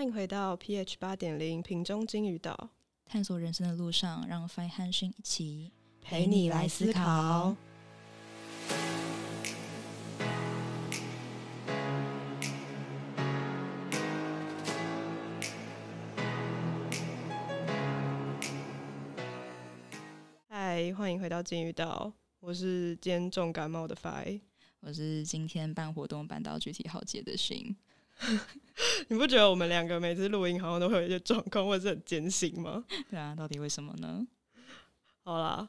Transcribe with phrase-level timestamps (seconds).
[0.00, 2.70] 欢迎回到 pH 八点零瓶中金鱼岛，
[3.04, 7.54] 探索人生的路上，让 Fine 和勋一起陪你来思考。
[20.48, 22.10] 嗨，欢迎回到金鱼岛，
[22.40, 24.40] 我是今天重感冒的 Fine。
[24.80, 27.76] 我是今天办活动办到具体好节的勋。
[29.10, 32.84] 你不觉得我们两个每次录音好像都会有一些状况，或者是很艰辛吗？
[33.10, 34.24] 对啊，到底为什么呢？
[35.24, 35.68] 好啦，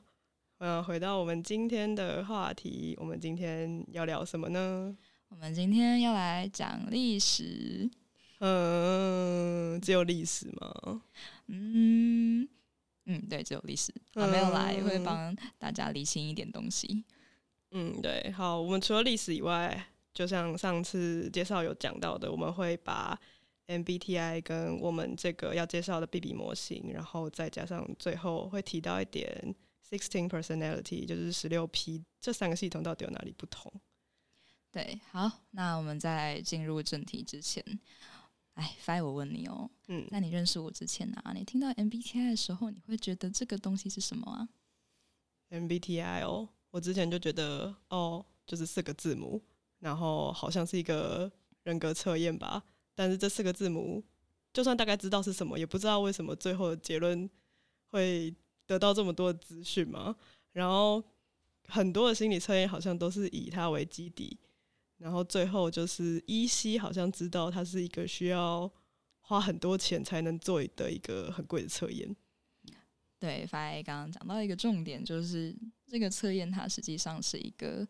[0.59, 4.95] 嗯，回到我们今天的话题，我们今天要聊什么呢？
[5.29, 7.89] 我们今天要来讲历史。
[8.41, 11.01] 嗯，只有历史吗？
[11.47, 12.47] 嗯
[13.05, 13.91] 嗯，对，只有历史。
[14.13, 17.03] 啊没有来，会帮大家理清一点东西。
[17.71, 19.87] 嗯，对，好，我们除了历史以外。
[20.13, 23.19] 就像上次介绍有讲到的，我们会把
[23.67, 29.55] MBTI 跟我们这个要介绍的 BB 模型，然后再加上最后会提到一点
[29.89, 33.71] Sixteen Personality，就是十六 P 这三个系统到底有哪里不同？
[34.71, 37.63] 对，好，那我们在进入正题之前，
[38.55, 44.49] 哎，Fi，我问你哦，嗯，那你认识我之前啊，你听到 MBTI 的时候，你会觉得这个东西是什么啊
[45.49, 49.41] ？MBTI 哦，我之前就觉得哦，就是四个字母。
[49.81, 51.29] 然后好像是一个
[51.63, 54.03] 人格测验吧，但是这四个字母，
[54.53, 57.27] 就算大概知道是什么，也不知道为什么最后的结论
[57.87, 58.31] 会
[58.67, 60.15] 得到这么多资讯嘛。
[60.53, 61.03] 然后
[61.67, 64.37] 很多的心理测验好像都是以它为基底，
[64.97, 68.71] 然后最后就是依稀好像知道它是一个需要
[69.21, 72.15] 花很多钱才能做的一个很贵的测验。
[73.17, 75.55] 对，发刚刚讲到一个重点，就是
[75.87, 77.87] 这个测验它实际上是一个。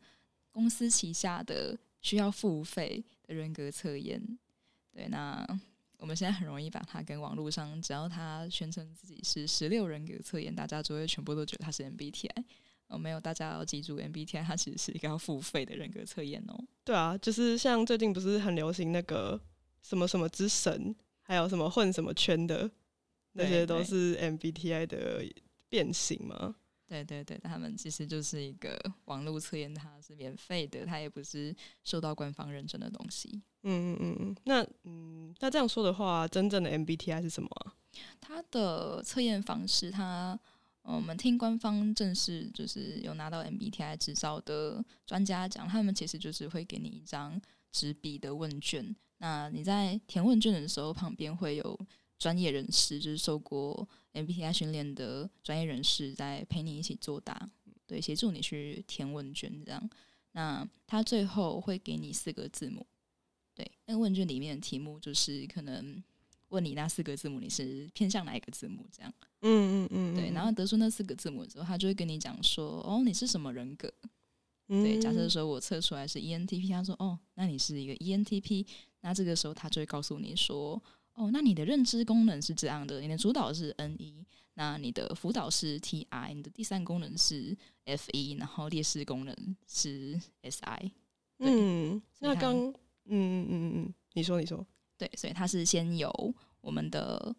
[0.52, 4.22] 公司旗下的需要付费的人格测验，
[4.92, 5.46] 对，那
[5.98, 12.44] 我们现在很容易把它跟网络上，只要他宣称自己是十六人格测验，大家就会全部都觉得他是 MBTI。
[12.88, 16.62] 哦，没有，大家要记住，MBTI 它其实是一个要付费的人格测验哦。
[16.84, 19.40] 对啊，就是像最近不是很流行那个
[19.82, 22.70] 什么什么之神，还有什么混什么圈的，
[23.32, 25.24] 那些都是 MBTI 的
[25.70, 26.54] 变形吗？
[26.92, 33.42] 对对对，他们其实就是一个网络测验，它是免费的，它也不是受到官方认证的东西。
[33.64, 37.50] 嗯嗯嗯嗯，那嗯，那这样说的话，真正的 MBTI 是什么？
[38.20, 40.38] 它的测验方式，它
[40.82, 47.40] 我们听官方正式就是有拿到 MBTI 执照的专家讲，他们其实就是会给你一张
[47.72, 51.80] 纸笔的问卷，那你在填问卷的时候，旁边会有。
[52.22, 57.50] 专业人士就是受过 MBTI 训练的专业人士，在陪你一起作答，
[57.88, 59.90] 对，协助你去填问卷这样。
[60.34, 62.86] 那他最后会给你四个字母，
[63.56, 66.04] 对，那个问卷里面的题目就是可能
[66.50, 69.12] 问你那四个字母你是偏向哪一个字母这样。
[69.42, 73.92] 嗯嗯嗯，对，然后得出那四个字母之后，他就会跟你讲说，哦，你是什么人格？
[74.68, 78.68] 对，假设说我测出来是 ENTP，他说，哦，那你是一个 ENTP，
[79.00, 80.80] 那这个时候他就会告诉你说。
[81.14, 89.36] 哦，那你的认知功能是这样的，你的主导是 N 一，那你的辅导是 T I，你的第三功能是 F 一，然后劣势功能
[89.68, 90.92] 是 S I。
[91.40, 92.74] 嗯，那刚，嗯
[93.06, 94.66] 嗯嗯嗯，你说你说，
[94.98, 97.36] 对，所以它是先由我们的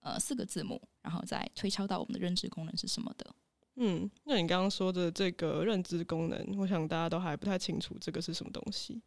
[0.00, 3.34] 呃四个字母，然后再推敲到我们的认知功能是什么的。
[3.74, 9.02] 嗯，那你刚刚说的这个认知功能，我想大家都还不太清楚这个是什么东西。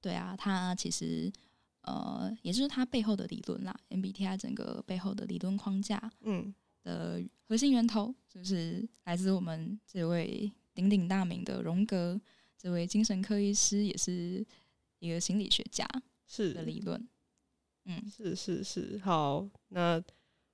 [0.00, 1.30] 对啊，它其实。
[1.86, 6.52] 呃，也就是它背后的理论啦，MBTI 整个背后的理论框架，嗯，
[6.82, 12.20] 的核心源头就是来自我们这位鼎鼎大名的荣格，
[12.58, 14.44] 这位精神科医师，也是
[14.98, 15.88] 一个心理学家，
[16.26, 17.08] 是的理论。
[17.84, 20.02] 嗯，是是是，好，那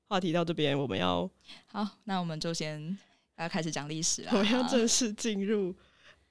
[0.08, 1.30] 话题到这边，我们要
[1.64, 2.98] 好，那我们就先
[3.38, 5.74] 要开始讲历史了，我们要正式进入。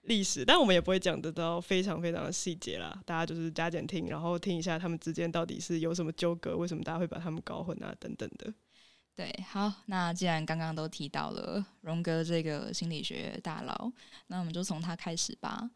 [0.03, 2.99] 历史，但我们也不会讲得到非常非常的细节啦。
[3.05, 8.51] 大家就是加减听，然后听一下他们之间到底是有什么纠葛，为什么大家会把他们搞混啊，等等的。
[9.13, 13.91] 对，好，那既然刚刚都提到了荣格这个心理学大佬，
[14.27, 15.69] 那我们就从他开始吧。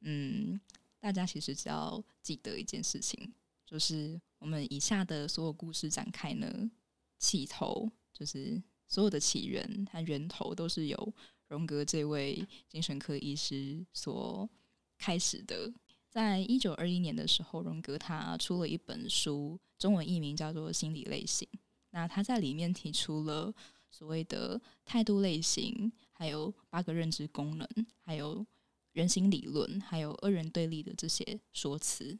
[0.00, 0.58] 嗯，
[0.98, 3.30] 大家其实只要记得一件事情，
[3.66, 6.70] 就是我们以下的所有故事展开呢，
[7.18, 11.14] 起头就是所有的起源和源头都是由。
[11.50, 14.48] 荣格这位精神科医师所
[14.96, 15.72] 开始的，
[16.08, 21.46] 在一九二一年的时候，荣格他出了一本书，中文译名叫做《心理类型》。
[21.90, 23.52] 那他在里面提出了
[23.90, 27.68] 所谓的态度类型，还有八个认知功能，
[28.00, 28.46] 还有
[28.92, 32.16] 人形理论，还有二人对立的这些说辞。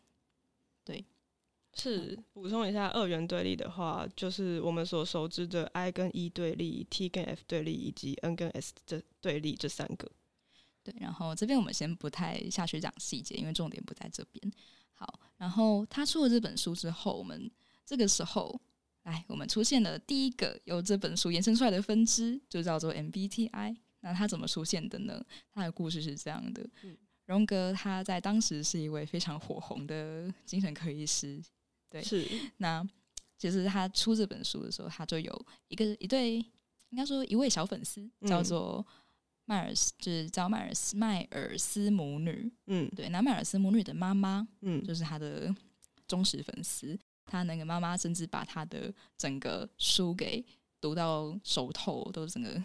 [0.85, 1.05] 对，
[1.81, 10.11] 是补充一下，二元对立的话，就是我们所熟知的 I 跟 E 对立、T 跟 F 对立以及 N 跟 S 这对立这三个。
[10.83, 14.53] 对，然后这边我们先不太下去讲细节，因为重点不在这边。
[14.95, 17.51] 好，然后他出了这本书之后，我们
[17.85, 18.61] 这个时候
[19.03, 23.77] 来，我们出现了第一个由这本书延伸出来的分支，就叫做 MBTI。
[24.01, 25.23] 那它怎么出现的呢？
[25.53, 26.67] 它的故事是这样的：
[27.27, 31.41] 荣格他在当时是一位非常火红的精神科医师。
[31.91, 32.27] 对，是。
[32.57, 32.83] 那
[33.37, 36.37] 其实他出这本书的时候，他就有一个一对，
[36.91, 38.87] 应该说一位小粉丝，叫做。
[39.47, 45.53] 迈尔斯就是叫迈尔斯迈尔斯母女，嗯，对，那迈尔斯母女的妈妈，嗯，就是他的
[46.07, 46.97] 忠实粉丝，
[47.27, 50.45] 他那个妈妈甚至把他的整个书给
[50.81, 52.63] 读到熟透，都整个。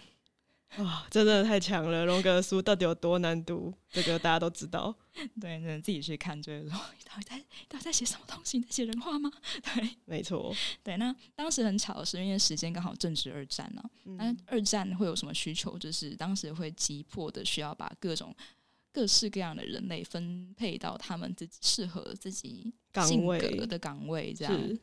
[0.84, 2.06] 哇，真的太强了！
[2.06, 3.74] 荣格的书到底有多难读？
[3.90, 4.94] 这个大家都知道。
[5.40, 6.78] 对，那自己去看，就是说，
[7.08, 7.38] 到底在
[7.70, 8.60] 到底在写什么东西？
[8.60, 9.32] 在写人话吗？
[9.74, 10.54] 对，没错。
[10.84, 13.84] 对，那当时很巧的是，因为时间刚好正值二战呢。
[14.18, 15.78] 那二战会有什么需求？
[15.80, 18.36] 就是当时会急迫的需要把各种
[18.92, 22.74] 各式各样的人类分配到他们自己适合自己
[23.06, 24.78] 性格的岗位，这样。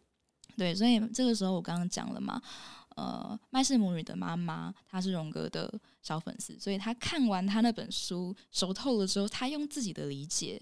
[0.56, 2.40] 对，所以这个时候我刚刚讲了嘛。
[2.96, 5.72] 呃，麦氏母女的妈妈，她是荣格的
[6.02, 10.60] 小粉丝，所以她看完他那本书熟透了之后，她用自己的理解，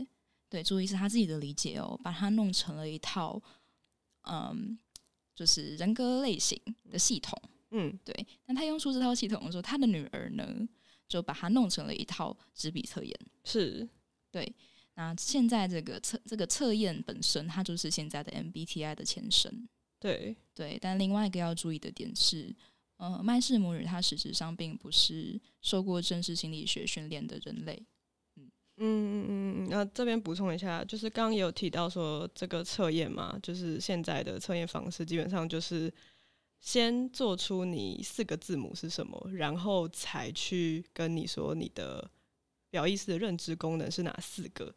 [0.48, 3.40] 对，注意是她自己的理解哦，把它弄成了一套，
[4.22, 4.78] 嗯，
[5.34, 6.60] 就是人格类型
[6.90, 7.40] 的系统，
[7.70, 8.26] 嗯，对。
[8.46, 10.68] 那她用出这套系统的时候，她的女儿呢，
[11.08, 13.88] 就把它弄成了一套纸笔测验，是
[14.30, 14.54] 对。
[14.94, 19.68] 那现在这个测这个测验本身，它就是现在的 MBTI 的前身。
[20.00, 22.52] 对对，但另外一个要注意的点是，
[22.96, 27.84] 呃，麦氏母女她实质上并不是受过正式心理学训练的人类。
[28.36, 35.92] 嗯嗯嗯嗯，那这边补充一下，就是刚刚也有提到说这个测验嘛，就是现在的测验方式基本上就是
[36.60, 42.10] 先做出你四个字母是什么，然后才去跟你说你的
[42.70, 44.74] 表意识的认知功能是哪四个。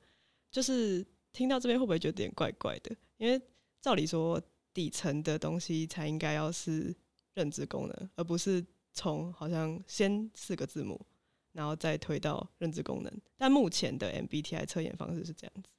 [0.51, 2.93] 就是听到这边会不会觉得有点怪怪的？
[3.15, 3.41] 因为
[3.81, 4.41] 照理说。
[4.73, 6.95] 底层的东西才应该要是
[7.33, 10.99] 认知功能，而不是从好像先四个字母，
[11.51, 13.21] 然后再推到认知功能。
[13.37, 15.69] 但目前的 MBTI 测验方式是这样子。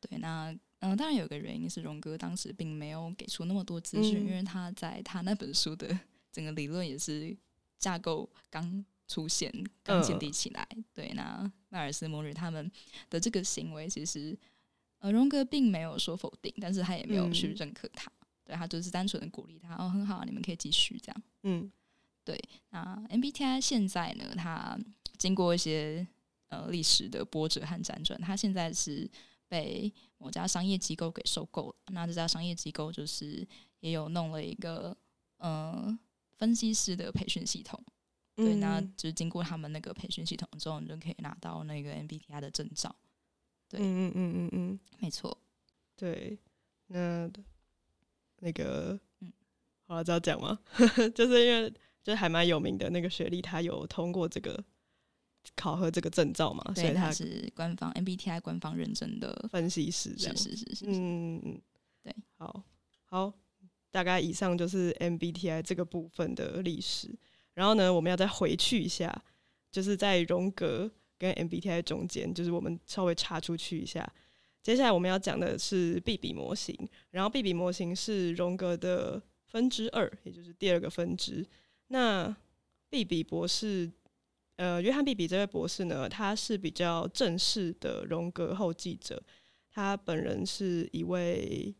[0.00, 5.98] 对，那嗯，当然有个原因是荣哥当时并没有给出那么多资讯，因为他在他那本书的
[6.32, 7.36] 整个理论也是
[7.78, 9.52] 架构刚出现、
[9.82, 10.66] 刚建立起来。
[10.94, 12.70] 对，那迈尔斯母女他们
[13.10, 14.34] 的这个行为，其实
[15.00, 18.10] 呃，荣格并没有说否定，但是他也没有去认可他。
[18.50, 21.22] 对他就是单纯的鼓励他哦，很好，你们可以继续这样。
[21.44, 21.70] 嗯，
[22.24, 22.36] 对。
[22.70, 24.76] 那 MBTI 现在呢，它
[25.18, 26.04] 经过一些
[26.48, 29.08] 呃历史的波折和辗转，它现在是
[29.46, 31.76] 被某家商业机构给收购了。
[31.92, 33.46] 那这家商业机构就是
[33.78, 34.96] 也有弄了一个
[35.36, 35.96] 呃
[36.32, 37.80] 分析师的培训系统。
[38.34, 42.92] 对，那就是经过他们那个培训系统之后，你就可以拿到那个 MBTI 的证照。
[43.68, 45.38] 对，嗯嗯嗯嗯嗯，没错。
[45.94, 46.36] 对，
[46.88, 47.30] 那。
[48.40, 49.32] 那个，嗯，
[49.86, 50.58] 好了，知道讲吗？
[51.14, 51.70] 就是因为
[52.02, 54.62] 就是还蛮有名的那个学历，他有通过这个
[55.54, 61.60] 考核这个证照嘛，所以他是官方 MBTI 官方认证的分析师，是是是是，嗯嗯，
[62.02, 62.62] 对，好
[63.04, 63.32] 好，
[63.90, 67.14] 大概以上就是 MBTI 这个部分的历史。
[67.54, 69.22] 然后呢，我们要再回去一下，
[69.70, 74.10] 就是在荣格跟 MBTI 中间，就是我们稍微插出去一下。
[74.62, 76.76] 接下来我们要讲的是 B 比模型，
[77.10, 81.46] 然后 B 比模型是荣格的分支二，也就是第二个分支。
[81.88, 82.36] 那
[82.90, 83.90] B 比博士，
[84.56, 89.22] 呃，约翰 B 比这位博士呢，他是比较正式的荣格后继者，
[89.70, 91.74] 他本人是一位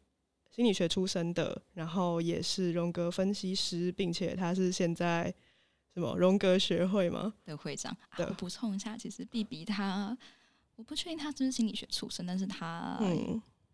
[0.50, 5.32] 心理学出身的，然后也是荣格分析师，并且他是现在
[5.92, 7.94] 什么荣格学会吗的会长。
[8.16, 10.16] 我补充一下，其实 B B 他。
[10.80, 12.99] 我不确定他是不是心理学出身，但是他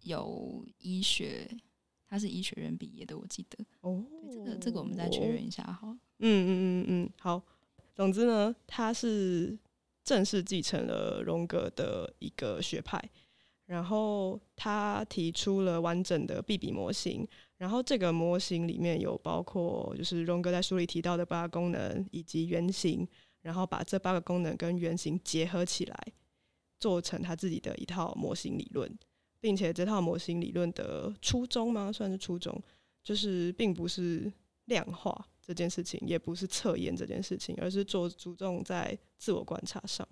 [0.02, 1.48] 有医学，
[2.08, 3.64] 他是医学院毕业的，我记得。
[3.82, 5.96] 哦，这个这个我们再确认一下哈。
[6.18, 7.40] 嗯嗯嗯嗯，好。
[7.94, 9.56] 总之呢，他是
[10.02, 13.00] 正式继承了荣格的一个学派，
[13.66, 17.24] 然后他提出了完整的 B B 模型，
[17.56, 23.06] 然后这个模型里面有包括就是荣格在书里提到的八个功能以及原型，
[23.42, 26.12] 然后把这八个功能跟原型结合起来。
[26.78, 28.90] 做成他自己的一套模型理论，
[29.40, 31.90] 并且这套模型理论的初衷吗？
[31.92, 32.60] 算是初衷，
[33.02, 34.32] 就是并不是
[34.66, 40.06] 量化这件事情，也不是测验这件事情，而是做注重在自我观察上。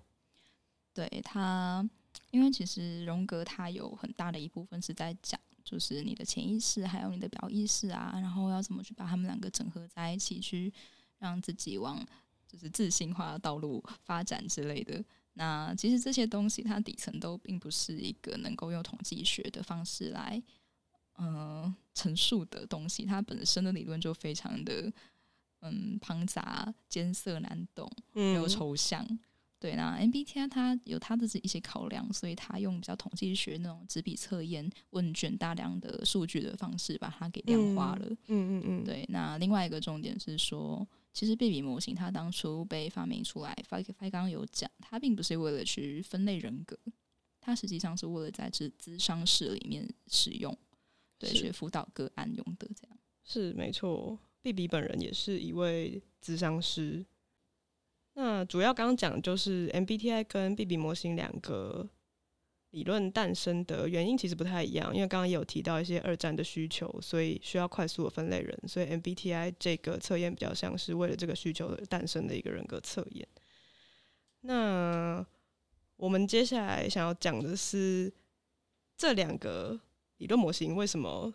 [0.93, 1.87] 对他，
[2.31, 10.73] 因为其实荣格他有很大的一部分是在讲就是你的潜意识还有你的表意识啊，然后要怎么去把他们两个整合在一起，去
[11.17, 12.03] 让自己往
[12.47, 15.03] 就是自信化的道路发展之类的。
[15.37, 20.41] 那其实这些东西它底层都并不是一个能够用统计学的方式来
[21.17, 24.91] 嗯陈述的东西，它本身的理论就非常的
[25.59, 29.05] 嗯庞杂、艰涩难懂，又抽象。
[29.57, 38.05] 对，那 MBTI 它有它的一些考量，所以它用比较统计学那种纸笔测验、问卷大量的数据的方式把它给量化了。
[38.27, 38.83] 嗯嗯嗯。
[38.83, 46.77] 对，那另外一个重点是说，其实 B B 模型它当初被发明出来，发发刚刚有讲，它并不是为了去分类人格，
[47.39, 50.55] 它实际上是为了在这咨商室里面使用，
[51.17, 52.97] 对，去辅导个案用的这样。
[53.23, 57.05] 是没错，，B B 本人也是一位咨商师。
[58.15, 61.89] 那主要刚刚讲就是 MBTI 跟 BB 模型两个
[62.75, 73.25] 理论诞生的原因其实不太一样，因为刚刚也有提到一些二战的需求，所以需要快速的分类人，所以 MBTI 这个测验比较像是为了这个需求而诞生的一个人格测验。
[74.41, 75.25] 那
[75.95, 78.13] 我们接下来想要讲的是
[78.97, 79.79] 这两个
[80.17, 81.33] 理论模型为什么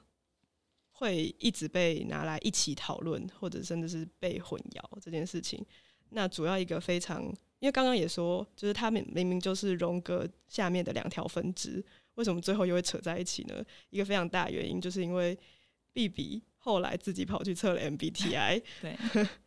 [0.91, 5.65] 会一直被拿来一起讨论，或者甚至是被混淆这件事情。
[6.11, 13.65] 那主要一个非常，因为刚刚也说，就是他们明明就是荣格下面的两条分支，为什么最后又会扯在一起呢？
[13.91, 15.39] 一个非常大原因，就是因为
[15.93, 18.97] B B 后来自己跑去测了 M B T I， 对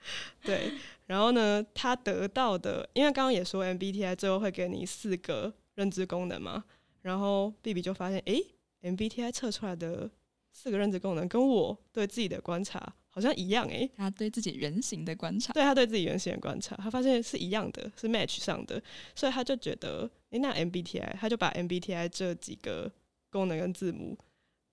[0.44, 0.72] 对，
[1.08, 6.64] 然后呢，他得到的，因为刚刚也说 M B T I 最后会给你四个认知功能嘛，
[7.02, 8.44] 然后 B B 就发现，诶
[8.82, 10.10] m B T I 测出来的
[10.52, 12.96] 四个认知功能跟我对自己的观察。
[13.16, 18.82] 好像一样诶，他对自己原型的观察，对他对自己原型的观察，他发现是一样的，是 match 上的，
[19.14, 22.92] 所以他就觉得，诶，那 MBTI，他就把 MBTI 这几个
[23.30, 24.18] 功能跟字母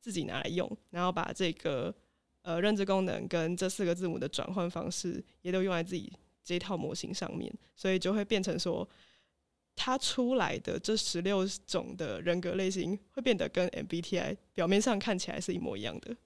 [0.01, 1.95] 自己拿来用，然后把这个
[2.41, 6.11] 呃认知功能跟这四个字母的转换方式也都用在自己
[6.43, 8.89] 这套模型上面，所以就会变成说，
[9.77, 16.17] 他出来的这十六种的人格类型会变得跟 MBTI 表面上看起来是一模一样的。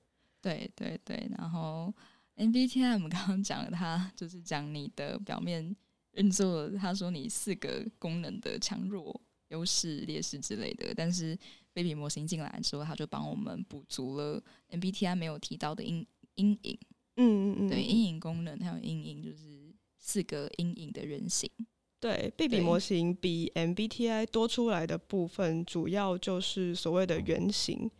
[0.44, 1.90] 对对对，然后
[2.36, 5.74] MBTI 我们刚刚讲了，它就是讲你的表面
[6.12, 10.92] 运作，他说你四个功能的强弱、优势、劣势之类的。
[10.94, 11.34] 但是
[11.72, 16.78] Baby 模型进来之后，他就帮我们补足了 MBTI 没有提到的阴阴影。
[17.16, 21.50] 嗯嗯嗯，对，阴影功能还有阴影，就是四个阴影的人形。
[21.98, 27.90] 对，Baby 模型比 MBTI 多出来的部分，主要就是所谓的原型。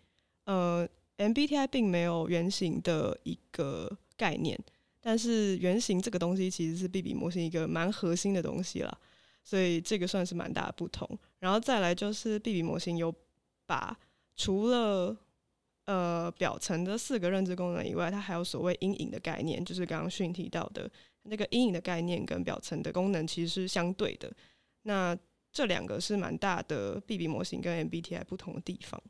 [0.45, 0.87] 呃。
[1.17, 4.59] MBTI 并没有原型的一个概念，
[5.01, 8.99] 但是原型这个东西其实是 BB 模型一个蛮核心的东西了，
[9.45, 11.09] 所以这个算是蛮大的不同。
[11.39, 13.15] 然后再来就是 BB 模型有
[13.65, 13.97] 把
[14.35, 15.17] 除了
[15.85, 20.91] 呃表层的四个认知功能以外，它还有所谓阴影的概念，就是刚刚训提到的
[21.23, 24.33] 那个阴影的概念跟表层的功能其实是相对的。
[24.83, 25.17] 那
[25.53, 29.01] 这两个是蛮大的 BB 模型跟 MBTI 不同的地方。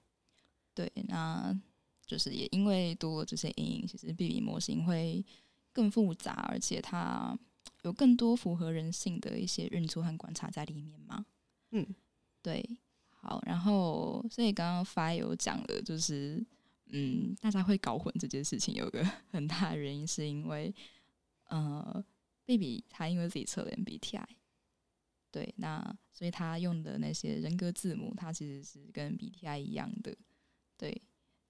[0.75, 1.59] 对，那。
[2.07, 5.25] 就是也因为多了这些阴影，其实 B B 模型会
[5.73, 7.37] 更复杂，而且它
[7.83, 11.25] 有更多符合人性的一些运作和观察在里面嘛。
[11.71, 11.87] 嗯，
[12.43, 12.63] 对，
[13.09, 16.45] 好，然后所以刚刚 Fi 有讲了，就是
[16.87, 20.75] 嗯，大家会搞混这件事情，有个 很大的原因是因为
[21.49, 22.05] 呃
[22.45, 24.29] ，B B 他因为自己测了 M B T I，
[25.31, 30.15] 对，那所以他用的那些人格字母，它其实是跟 B T I 一样的，
[30.77, 31.03] 对。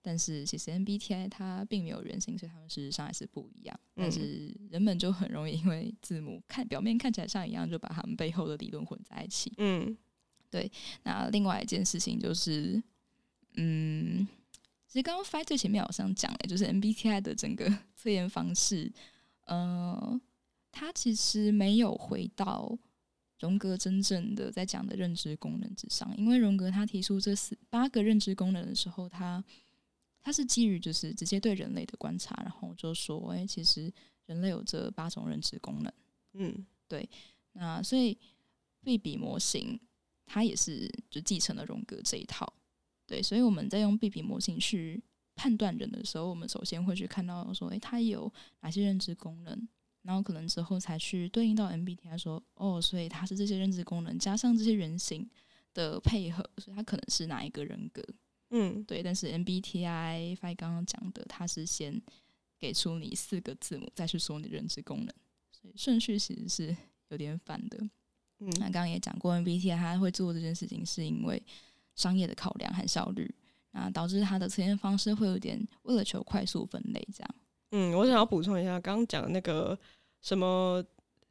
[0.07, 3.81] 但是其实 MBTI 它并没有人性，所以他们事实上还是不一样。
[3.95, 9.51] 但是人们就很容易因为字母看表面看起来像一样，就把他们背后的理论混在一起。
[9.57, 9.97] 嗯，
[10.51, 10.71] 对。
[11.05, 12.83] 那另外一件事情就是，
[13.55, 14.29] 嗯，
[14.87, 18.93] 其实刚刚 Fight 最前面好像讲了，就是 MBTI 的整个测验方式，
[19.47, 20.21] 呃，
[20.71, 22.79] 它其实没有回到
[23.41, 29.43] 荣格真正的在讲的认知功能之上，因为荣格他提出这四八个认知功能的时候，他
[30.25, 33.93] 它是基于就是直接对人类的观察，然后就说，哎，其实
[34.25, 35.93] 人类有这八种认知功能。
[36.33, 37.07] 嗯，对。
[37.53, 38.19] 那所以
[38.83, 39.79] 对比模型，
[40.25, 42.51] 它也是就继承了荣格这一套。
[43.07, 44.99] 对，所以我们在用对比模型去
[45.35, 49.69] 判断人的时候，我们首先会去看到说，哎，他有哪些认知功能，
[50.03, 55.29] 然后可能之后才去对应到 MBTI 说，哦，所以它是这些认知功能加上这些原型
[55.75, 58.03] 的配合，所以它可能是哪一个人格。
[58.57, 62.01] 嗯，对，但是 MBTI 发刚刚讲的，它是先
[62.61, 65.13] 给出你四个字母，再去说你认知功能，
[65.51, 66.77] 所以顺序其实是
[67.09, 67.79] 有点反的。
[68.39, 71.43] 嗯，那刚刚也讲过，MBTI 它会做这件事情，是因为
[71.97, 73.29] 商业的考量和效率。
[73.73, 77.35] 那导致它的测验方式会有点为了求快速分类这样。
[77.73, 79.77] 嗯，我想要补充一下，刚刚讲的那个
[80.23, 80.81] 什么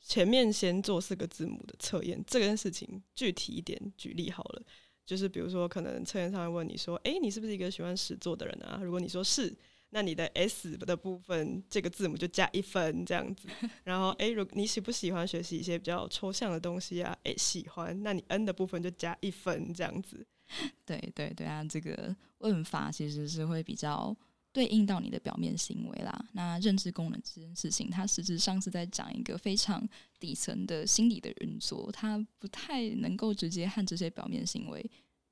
[0.02, 4.64] 前面先做四个字母的测验这件事情，具体一点举例好了，
[5.06, 8.80] 就是比如说可能测验上会问你说，哎，你是不是一个喜欢实作的人啊？
[8.82, 9.56] 如果你说是，
[9.90, 13.48] 那你的 S 的部分这个字母就加一分这样子。
[13.84, 17.16] 然后，哎，如你喜不喜欢学习一些比较抽象的东西啊？
[17.24, 20.26] 哎，喜欢，那你 N 的部分就加一分这样子。
[20.86, 24.16] 对对对啊，这个问法其实是会比较。
[24.54, 29.86] 对应到你的表面行为啦，那认知功能这件事情，它实质上是在讲一个非常
[30.20, 34.88] 底层的心理的运作，它不太能够直接和这些表面行为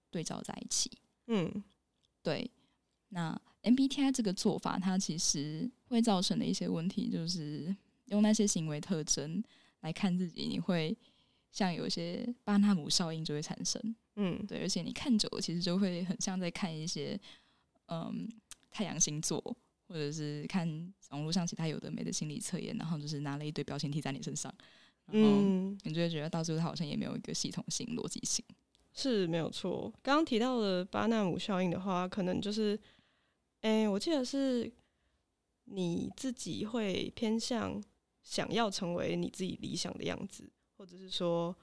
[0.09, 0.91] 对照在一起。
[1.27, 1.63] 嗯，
[2.23, 2.49] 对。
[3.09, 7.75] 那 MBTI 这个做法，它其实会造成的一些问题，就是
[8.05, 9.43] 用那些行为特征
[9.81, 10.97] 来看自己，你会
[11.51, 13.95] 像有一些巴纳姆效应就会产生。
[14.15, 17.19] 嗯，对，而且你看久了，其实就会很像在看一些，
[17.85, 18.27] 嗯。
[18.71, 19.39] 太阳星座，
[19.87, 20.65] 或者是看
[21.09, 24.51] 网络上其他有的没的心理测验，然后就是拿了一堆标签贴在你身上，
[25.07, 25.41] 然后
[25.83, 28.43] 你就会觉得到最后它好像也没有一个系统性、逻辑性。
[28.93, 29.91] 是没有错。
[30.01, 32.79] 刚刚提到的巴纳姆效应的话，可能就是，
[33.59, 34.71] 哎，我记得是
[35.65, 37.81] 你自己会偏向
[38.23, 41.55] 想要成为你自己理想的样子，或者是说，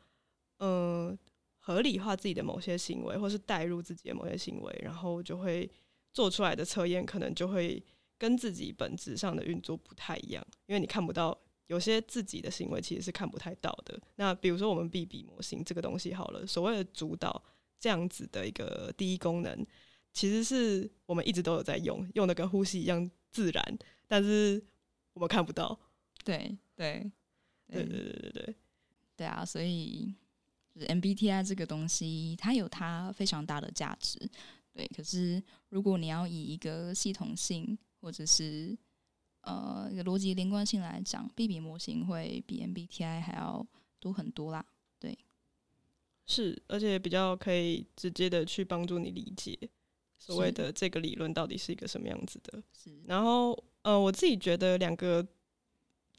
[0.59, 1.19] 嗯，
[1.59, 5.71] 合理化自己的某些行为，或是代入自己的某些行为，然后就会。
[6.19, 7.81] 做出来的测验可能就会
[8.19, 13.97] 跟自己本质上的运作不太一样，因为你看不到有些自己的行为其实是看不太到的。
[14.17, 17.41] 那比如说我们 B B 模型这个东西好了，所谓的主导
[17.79, 19.65] 这样子的一个第一功能，
[20.13, 24.61] 其实是我们一直都有在用，用的跟呼吸一样自然，但是
[25.13, 25.79] 我们看不到。
[26.25, 27.09] 对对
[27.69, 28.57] 对对对对对
[29.17, 29.45] 对啊！
[29.45, 30.13] 所以
[30.75, 34.19] 就是 MBTI 这个东西，它有它非常大的价值。
[34.79, 38.79] 对，可是如果你要以一个系统性或者是
[39.41, 43.67] 呃一个逻辑连贯性来讲，B B 模型会比 M B T I 还要
[43.99, 44.65] 多很多啦。
[45.01, 45.19] 对，
[46.27, 49.59] 是，而且比较可以直接的去帮助你理解
[50.17, 52.63] 所谓的这个理论到底是一个什么样子的。
[52.73, 55.27] 是，然后呃，我自己觉得两个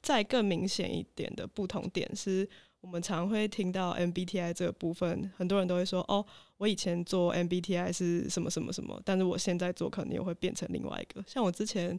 [0.02, 2.46] 再更明显一点的不同点是。
[2.82, 6.24] 我们常会听到 MBTI 这个部分，很多人都会说：“哦，
[6.60, 11.98] 我以前做 MBTI 是什么什么什么，但是我现在做可能又会变成另外一个。”像我之前，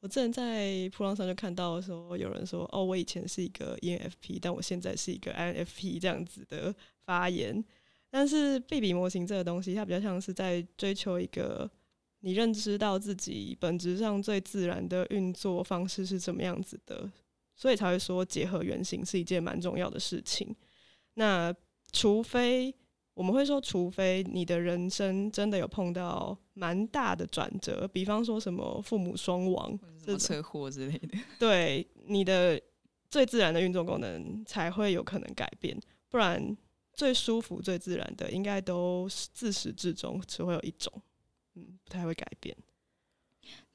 [0.00, 7.64] 我之前在铺浪上就看到说，有人说：“哦，我以前是一个 ENFP，但我现在是一个 INFP。”这样子的发言。
[8.10, 11.70] 但是，贝比模型这个东西，它比较像是在追求一个
[12.18, 17.08] 你认知到自己本质上最自然的运作方式是怎么样子的。
[17.54, 20.52] 所以才会说结合原型是一件蛮重要的事情。
[21.14, 21.54] 那
[21.92, 22.74] 除非
[23.14, 29.78] 我们会说，除非你的人生真的有碰到蛮大的转折，比方说什么父母双亡、
[30.18, 32.60] 车祸之类的，对你的
[33.08, 35.78] 最自然的运作功能才会有可能改变。
[36.08, 36.56] 不然
[36.92, 40.92] 最舒服、最自然的，应该都自始至终只会有一种，
[41.54, 42.56] 嗯，不太会改变。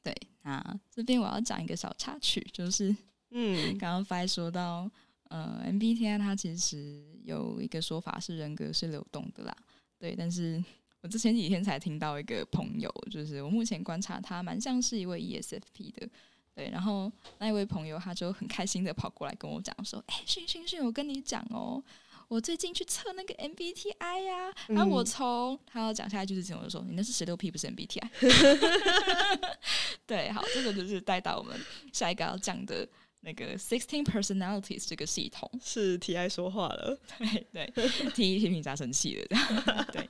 [0.03, 2.95] 对，那这边我要讲一个小插曲，就是。
[3.31, 4.89] 嗯，刚刚 Fi 说到，
[5.29, 9.55] 呃，MBTI 它其实有一个说法是人格是流动的啦，
[9.99, 10.15] 对。
[10.15, 10.63] 但是
[11.01, 16.09] 我之前几天才听到一个朋友，就是我目前观察他蛮像是一位 ESFP 的，
[16.55, 16.69] 对。
[16.71, 21.83] 然后那一位朋友他就很开心的跑过来跟我讲说：“哎，迅迅迅，我跟你讲哦，
[22.27, 28.09] 我最近去测那个 MBTI 呀，然后我从他要讲下来就是这种说，你那是十六 P 不是 MBTI？
[30.07, 31.55] 对，好，这个就是带到我们
[31.93, 32.89] 下一个要讲的。”
[33.21, 35.49] 那个 sixteen personalities 这个系统。
[35.61, 40.09] 是 T I 说话了，对对， T 一批评家生气了， 对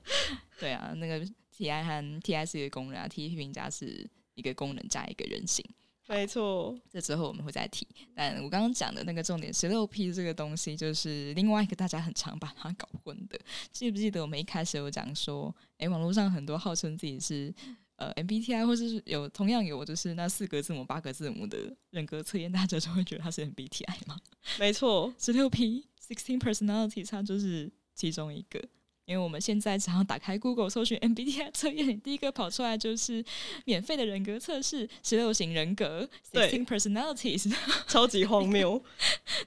[0.59, 5.65] 对啊，那个 T I 和 T I 是一个功能啊，T 一批评家是一个功能加一个人性，
[6.07, 6.77] 没错。
[6.91, 13.39] 这之后我们会再提，但我刚刚讲的那个重点十六 P 这个东西，就是另外一个大家很常把它搞混的，
[13.71, 17.53] 记不记得我们一开始有讲说，哎，网络上很多号称自己是。
[17.99, 21.57] 呃，MBTI 或是有同样有就是那四个字母、八个字母的
[21.91, 24.17] 人格测验，大家就会觉得它是 MBTI 吗？
[24.57, 28.59] 没错， 十六 P sixteen personalities 它就是其中一个。
[29.05, 33.25] 因为我们现在只要打开 Google 搜寻 MBTI 测验，第一个跑出来就是
[33.65, 37.51] 免费的人格测试，十六型人格 sixteen personalities，
[37.89, 38.79] 超级荒谬。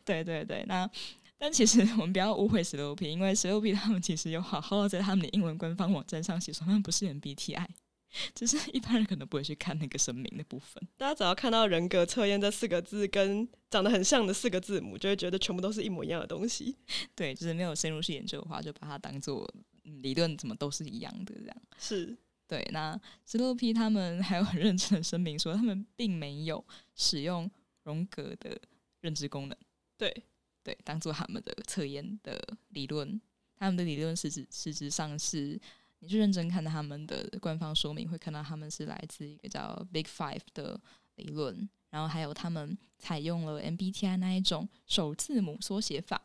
[0.04, 0.90] 对对对，那
[1.38, 7.66] 但其实我们不要误会十六 P，因为十六 P 他们其实有好好的在他们的英文官方网站上写说他们不是 MBTI。
[8.34, 10.82] 只是一般人可能不会去看那个声明的部分。
[10.96, 16.76] 大家只要看到人格测验这四个字跟长得很像的四个字母，就会觉得全部都是一模一样的东西。
[17.14, 19.48] 对，就是没有深入去研究的话，就把它当做
[19.82, 21.56] 理论，怎么都是一样的这样。
[21.78, 27.50] 是，对，那十六 P 他们还有很认真的声明说，他们并没有使用
[27.84, 28.60] 荣格的
[29.00, 29.56] 认知功能，
[29.96, 30.24] 对
[30.62, 33.20] 对，当做他们的测验的理论。
[33.56, 35.60] 他们的理论实质实质上是，
[36.02, 40.78] 你去认真看他们的官方说明，会看到他们是来自一个叫 Big Five 的
[41.14, 46.20] 理论，然后还有他们采用了 MBTI 那一种首字母缩写法。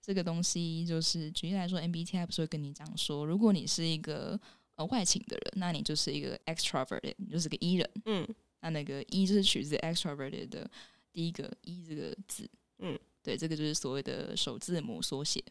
[0.00, 4.40] 这个东西就是举例来说，MBTI 不是会跟你讲说，如果你是一个
[4.76, 7.90] 呃外倾的人，那你就是一个 extroverted，你就是个 E 人。
[8.06, 8.26] 嗯
[8.60, 10.68] 那那个 E 就是取自 extroverted 的
[11.12, 12.48] 第一个 E 这个字。
[12.78, 15.44] 嗯，对，这个就是所谓的首字母缩写。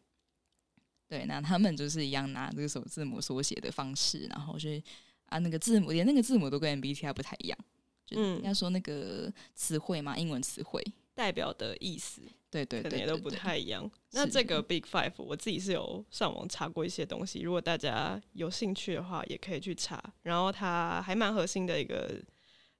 [1.07, 4.83] 对，那他们就是一样拿这个首字母缩写的方式，然后去
[5.27, 7.57] 啊那个字母，连那个字母都跟 MBTI 不太一样。
[8.05, 10.83] 就嗯应该说那个词汇嘛，英文词汇。
[11.13, 13.89] 代表的意思对对对可能也都不太一样。
[14.11, 20.01] 那这个 Big Five 我自己是有上网查过一些东西，如果大家有兴趣的话，也可以去查。
[20.21, 22.21] 然后它还蛮核心的一个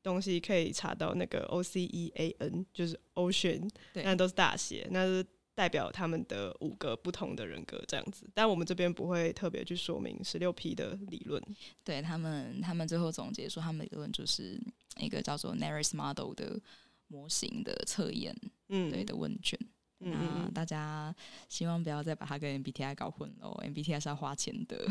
[0.04, 5.26] 东西，可以查到那个 O C E A N，就是 Ocean，对那都是大写，那是
[5.58, 8.30] 代表他们的五个不同的人格这样子。
[8.32, 11.42] 但我们这边不会特别去说明十六 P 的理论。
[11.84, 14.62] 对他们，他们最后总结说，他们理论就是
[15.00, 16.62] 一个叫做 Naris Model 的
[17.08, 18.36] 模型的测验，
[18.70, 19.60] 嗯，对的问卷。
[20.00, 21.16] 嗯嗯那嗯，大家
[21.50, 24.88] 希望不要再把它跟 MBTI 搞混喽，MBTI 是要花钱的。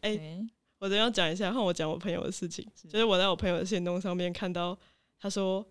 [0.00, 4.78] 哎对我真要讲一下，换我讲我朋友的事情，是就是我在我朋友的行动上面看到，
[5.20, 5.68] 他说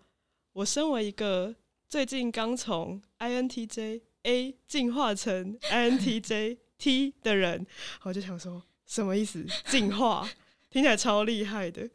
[0.52, 1.52] 我身为一个
[1.92, 7.66] 最近刚从 INTJ A 进化成 INTJ T 的人，
[8.04, 9.44] 我就想说什么意思？
[9.66, 10.26] 进化
[10.70, 11.86] 听起来超厉害的，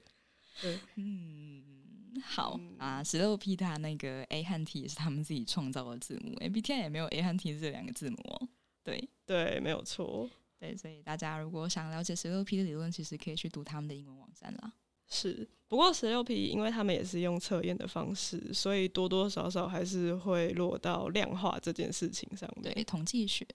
[0.62, 8.48] 对，嗯，好嗯啊，十六 P 它那个 A 和 T 也是他们自己创造的字母，MBTI 也没有 A 和 T 这两个字母哦。
[8.84, 10.30] 对对，没有错，
[10.60, 14.74] 对，所以大家如果想了解十六 P 的理论，其实可以去读他们的英文网站啦。
[15.08, 15.48] 是。
[15.70, 22.74] 不过十六 P 因为他们也是用测验的方式，所以多多少少还是会落到量化这件事情上面。
[22.74, 23.46] 对，统计学、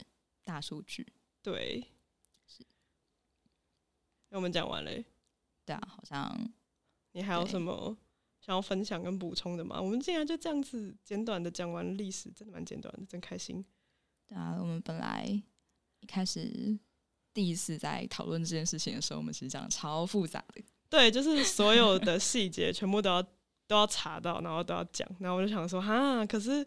[0.44, 1.06] 大数据，
[1.40, 1.82] 对，
[2.46, 2.62] 是。
[4.28, 5.02] 那我们讲完嘞，
[5.64, 6.52] 对啊，好像
[7.12, 7.96] 你还有什么
[8.42, 9.80] 想要分享跟补充的吗？
[9.80, 13.64] 我们竟然就这样子简短的讲完历史，真的蛮简短的，真开心。
[14.26, 15.26] 对啊，我们本来
[16.00, 16.78] 一开始
[17.32, 20.62] 第一次在讨论这件事情的时候，我们其实讲的超复杂的。
[20.92, 23.22] 对，就是所有的细节全部都要
[23.66, 25.08] 都要查到，然后都要讲。
[25.18, 26.62] 然后我就想说，哈，可是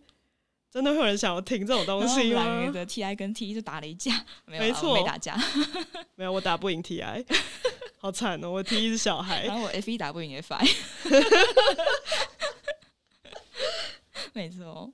[0.71, 2.43] 真的会有人想要听这种东西吗？
[2.43, 5.39] 们两个的 TI 跟 T 就打了一架，没有啦，没错没打架。
[6.15, 7.23] 没有，我打不赢 TI，
[7.99, 8.49] 好惨哦！
[8.49, 9.55] 我 T 是小孩然。
[9.55, 10.75] 后我 F 一打不赢 FI，
[14.33, 14.91] 没错。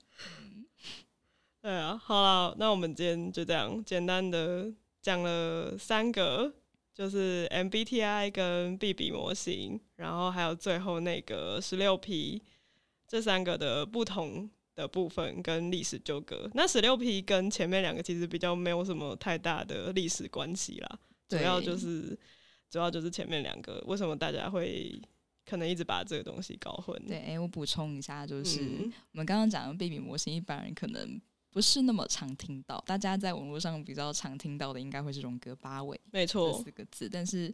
[1.62, 4.70] 对啊，好了，那我们今天就这样简单的
[5.02, 6.54] 讲了三个，
[6.94, 12.42] 就是 MBTI 跟 BB 模型，然后还有最后那个十六 P
[13.08, 16.50] 这三个的不同的部分跟历史纠葛。
[16.54, 22.18] 那十六 P 跟前面两个其实比较没有什么太大的历史关系啦，主要就是
[22.70, 25.02] 主要就是前面两个，为什么大家会
[25.46, 26.98] 可能一直把这个东西搞混？
[27.06, 31.20] 对，哎、我补充一下，就是、嗯我们刚刚讲的 baby 模型，一般人可能
[31.52, 37.10] 不是那么常听到，大家在网络上比较常听到的，应该会是荣格八维这没错，四个字。
[37.10, 37.54] 但是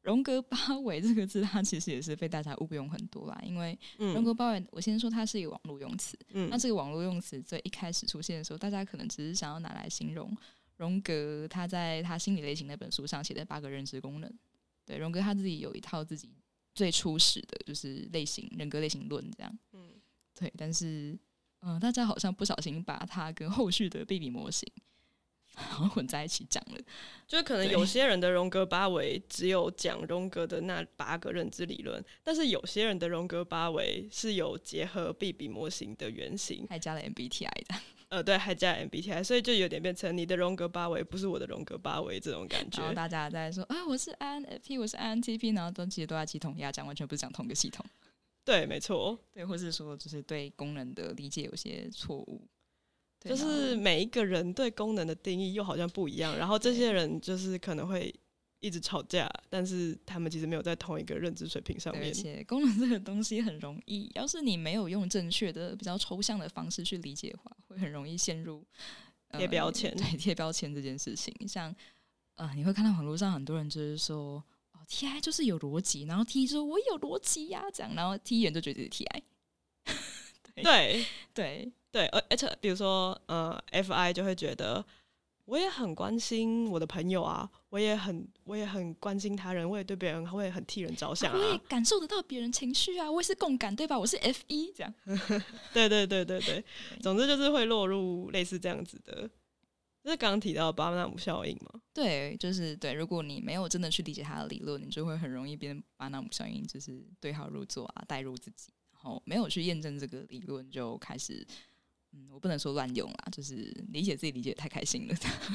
[0.00, 3.38] 荣格八维这个字，它其实也是被大家误用很多啦。
[3.44, 10.36] 因为荣嗯格八维，我先说它是一个网络用词，嗯那这个网络用词最一开始出现的时候，大家可能只是想要拿来形容
[10.76, 14.38] 荣格他在他心理类型那本书上写的八个认知功能。
[14.86, 16.30] 对，荣格他自己有一套自己
[16.74, 19.58] 最初始的就是类型人格类型论这样。
[19.72, 19.90] 嗯
[20.38, 21.16] 对，但是
[21.64, 24.70] 嗯、呃大家好像不小心把它跟后续的 B B 模型
[25.56, 26.78] 好像混在一起讲了。
[27.26, 37.74] 就是可能有些人的荣格八维只有讲荣格的那八个认知理论，但是有些人的荣格八维是有结合 B B 模型的原型，还加了 MBTI 的，
[38.08, 42.80] 呃，对，还加 MBTI，所以就有点变成你的荣格八维不是我的荣格八维这种感觉。
[42.80, 47.84] 然后大家在说啊，我是 INFP，我是 INTP，然后都其实都在鸡同鸭讲，完全不是讲同一个系统。
[48.44, 52.46] 对，没错，对，或是说就是对功能的理解有些错误。
[53.18, 58.14] 对就是每一个人对功能的定义又好像不一样，然后这些人就是可能会
[58.60, 62.12] 一直吵架，但是他们其实没有在同一个认知水平上面，而。
[62.12, 68.62] 且功能这个东西很容易，要是你没有用正确的、比较抽象的方式去理解的话，会很容易陷入、
[69.28, 71.74] 呃贴标签对，贴标签这件事情，像
[72.34, 74.44] 呃，你会看到网络上很多人就是说，
[74.84, 79.22] 哦，TI 就是有逻辑，然后 T 说我有逻辑呀，这样，然后 T 人就觉得是 TI。
[80.54, 84.84] 对对对，而而且比如说呃，FI 就会觉得
[85.46, 91.60] 我也很关心我的朋友啊，我也很我也很关心他人，我也对别人会很替人着想我也啊。
[91.68, 93.98] 感受得到别人情绪啊，我也是共感，对吧？
[93.98, 94.94] 我是 F 一这样。
[95.74, 96.64] 对对对对对，
[97.02, 99.28] 总之就是会落入类似这样子的，
[100.04, 101.80] 就是刚刚提到巴纳姆效应嘛。
[101.94, 102.92] 对，就是对。
[102.92, 111.46] 如果你没有真的去理解他的理论，你就会很容易变巴纳姆效应，就是对号入座啊，带入自己，然后没有去验证这个理论，就开始，
[112.12, 113.54] 嗯，我不能说乱用啦，就是
[113.92, 115.14] 理解自己理解太开心了。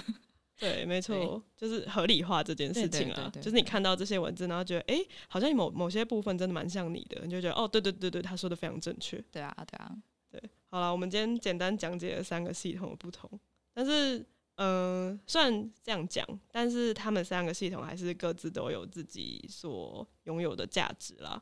[0.57, 3.31] 对，没错，就是合理化这件事情啊。
[3.35, 9.23] 就是你看到这些文字，然后觉得，哎、好像某某些部分真的蛮像你的，你就觉得，哦，对对对对，他说的非常正确。
[9.31, 9.95] 对啊，对啊，
[10.29, 13.39] 对，好了，我们今天简单讲解了三个系统的不同，
[13.73, 14.25] 但是，
[14.62, 21.41] 嗯、虽然这样讲，但是他们三个系统还是各自都有自己所拥有的价值啦。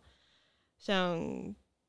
[0.77, 1.19] 像，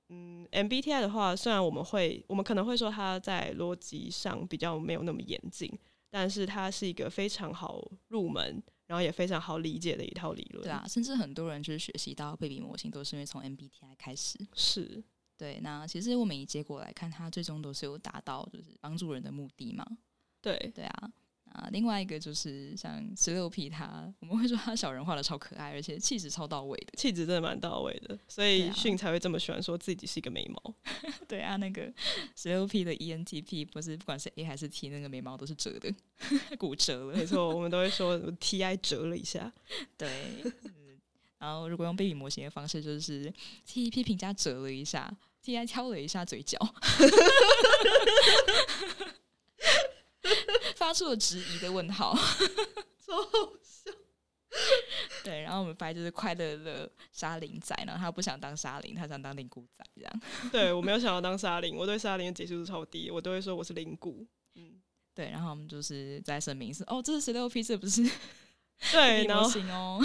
[0.08, 5.70] 嗯，MBTI 的话，虽然我们会，我们可能会说它在逻辑上比较没有那么严谨，
[6.08, 10.64] 但是它是一个非常好入门，然后也非常好理解的一套理论。
[10.64, 14.38] 对啊，甚至很多人就是学习到贝比模型，都是因为从 MBTI 开始。
[14.54, 15.04] 是，
[15.36, 19.86] 对，那其实我们以结果来看，它最终都是有达到就是帮助人的目的嘛。
[20.40, 21.10] 对，对啊，
[21.52, 26.92] 啊，另外一个就是像十六 P，他我们会说他小人画的超可爱，而且气质超到位的。
[26.96, 30.74] 气质真的蛮到位的，所以迅才会这么喜欢说自己是一个眉毛。
[31.26, 31.92] 对啊，那个
[32.36, 35.92] 十六 P 的 ENTP 不是不管是 A 还是 T，那个眉毛都是折的，
[36.56, 37.16] 骨折了。
[37.16, 39.52] 没错，我们都会说 T I 折了一下。
[39.98, 40.08] 对，
[40.44, 40.98] 嗯
[41.38, 43.32] 然后如果用贝比模型的方式，就是
[43.64, 45.08] TEP 评价折了一下
[45.44, 46.58] ，TI 挑了一下嘴角，
[50.88, 52.16] 发出了质疑的问号。
[53.04, 53.92] 超好笑。
[55.22, 60.20] 对，然后我们发现就是快乐的沙林仔，然后他不想当沙林，他想当灵谷仔这样。
[60.50, 64.26] 对我没有想要当沙林，我对沙林的解析度超低，我都会说我是灵谷。
[64.54, 64.80] 嗯，
[65.14, 68.02] 对，然后我们就是在声明是哦，这是十六 P，这不是
[68.90, 70.02] 对，然后型哦。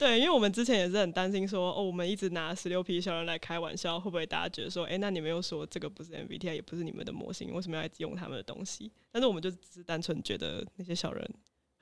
[0.00, 8.90] 对，因为我们之前也是很担心说，哦，我们一直拿十六 P 小人来开玩笑，会不会大家觉得说，哎、那你们又说这个不是 MBTI，也不是你们的模型，为什么要一直用他们的东西？
[9.12, 11.30] 但是我们就只是单纯觉得那些小人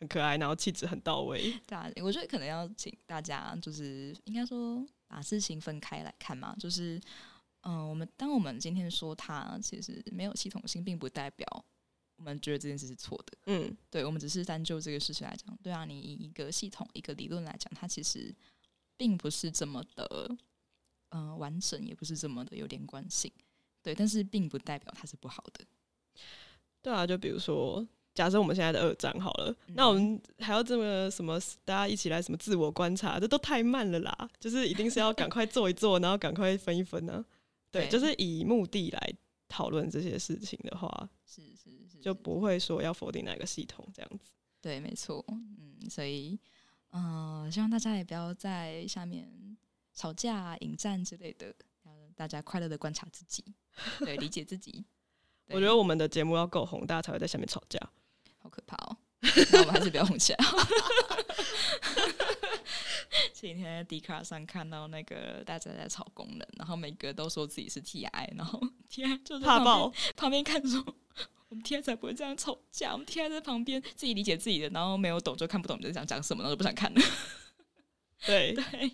[0.01, 1.55] 很可爱，然后气质很到位。
[1.65, 7.01] 对啊，我觉得可能要请大家就是应该说把事情分开来看嘛，就是
[7.61, 11.47] 嗯、我们当我们今天说它其实没有系统性，并不代表
[12.19, 13.39] 我们觉得这件事是错的。
[13.47, 18.35] 嗯，对，我们只是单就这个事情来讲，对啊，你以一个系统、一个理论来讲，它其实
[18.97, 20.37] 并不是这么的，
[21.09, 23.33] 呃，完整，也不是这么的有连贯性，
[23.83, 25.65] 对，但是并不代表它是不好的。
[26.83, 27.87] 对啊，就比如说。
[28.15, 31.39] 假设我们现在的二战好了，那我们还要这么什么？
[31.65, 33.21] 大家一起来什么自我观察？
[33.21, 34.29] 这都太慢了啦！
[34.41, 37.25] 就是一定是要赶快做一做， 然后赶快分一分呢、
[37.71, 39.15] 对，对就是以目的来
[39.49, 44.33] 讨论这些事情的话，是是是，就不会说要否定哪个系统这样子。
[44.61, 46.39] 对，没错，嗯，所以，
[46.91, 49.57] 呃，希望大家也不要在下面
[49.95, 51.55] 吵架、啊、引战之类的，
[52.15, 53.45] 大家快乐的观察自己，
[54.01, 54.85] 对，理解自己。
[55.51, 57.81] 我觉得我们的节目要够红，大家才会在下面吵架。
[58.37, 58.97] 好可怕哦！
[59.53, 60.39] 那我们还是不要红起来。
[63.49, 70.85] 前几天在 d 卡上看到那个大家在吵功能，然后每个都说自己是 TI，然后 TI 就在旁边怕爆，旁边看说，
[71.49, 77.01] 我们 TI 才不会这样吵架，我们 TI 在旁边自己理解自己的，然后没有懂就看不懂你在想讲什么，然后就不想看了。
[78.27, 78.93] 对， 对，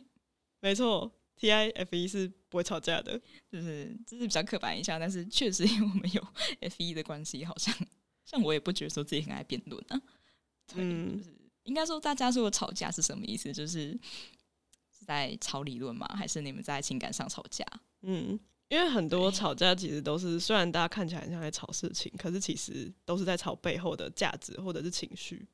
[0.61, 3.21] 没错，T I F 一是不会吵架的。
[3.51, 6.27] 就是这是比较刻板印象，但是确实因为我们有
[6.61, 7.75] F 一的关系，好像
[8.25, 10.01] 像我也不觉得说自己很爱辩论啊。
[10.67, 13.51] 对，嗯就是应该说大家说吵架是什么意思？
[13.53, 13.99] 就是
[15.05, 16.09] 是在吵理论吗？
[16.17, 17.63] 还是你们在情感上吵架？
[18.01, 18.39] 嗯，
[18.69, 25.47] 因为很多吵架其实都是，虽然大家看起来很像在吵事情，可是其实都是在吵背后的价值或者是情绪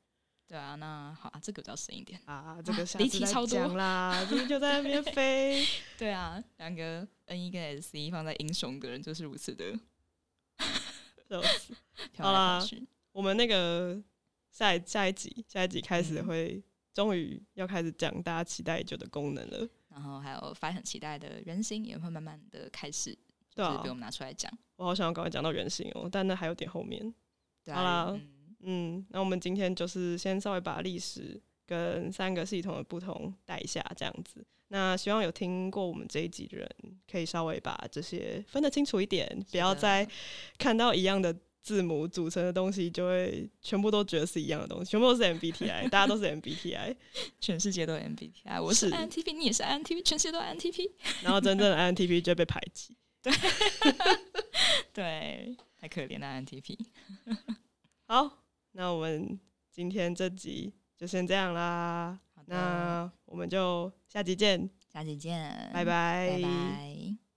[0.47, 2.21] 对啊，那好啊，这个比较深一点。
[2.25, 2.61] 啊。
[2.65, 5.65] 这个下离题超多啦，今天就在那边飞。
[5.99, 9.79] 对啊，两个 N 一跟 S C 放在英雄的人就是如此的
[11.29, 11.75] 笑死
[12.13, 12.65] 飘好啦。
[13.13, 14.01] 我们那个
[14.51, 16.63] 下下一集下一集开始嗯会，
[17.01, 19.67] 终于要开始讲大家期待已久的功能了。
[19.89, 23.17] 然后还有 Fi 很期待的人形也会慢慢的开始，
[23.55, 24.53] 对啊就是被我们拿出来讲。
[24.77, 27.01] 我好想要赶快讲到原型哦，但那还有点后面。
[27.65, 28.21] 对好啦
[28.61, 34.47] 嗯，那我们今天就是先稍微把历史跟三个系统的不同带一下，这样子。
[34.69, 36.69] 那希望有听过我们这一集的人，
[37.11, 40.07] 可以稍微把这些分得清楚一点，不要再
[40.59, 46.97] 看到一样的字母组成的东西，就会全部都觉得是一样的东西，全部都是 MBTI，大家都是 MBTI，
[47.41, 50.91] 全世界都有 MBTI，我是是 INTP，你也是 INTP，全世界都 INTP。
[51.23, 52.97] 然后真正的 INTP 就会被排挤。
[53.23, 53.33] 对，
[54.93, 56.79] 对太可怜了 INTP。
[58.07, 59.39] 好，那我们
[59.71, 62.19] 今天这集就先这样啦。
[62.47, 67.30] 那我们就下集见，下集见，拜拜拜拜。